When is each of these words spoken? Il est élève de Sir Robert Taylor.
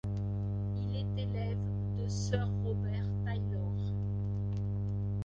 Il 0.79 0.95
est 0.95 1.21
élève 1.21 1.59
de 1.99 2.07
Sir 2.07 2.49
Robert 2.65 3.05
Taylor. 3.23 3.75